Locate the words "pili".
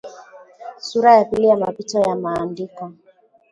1.25-1.47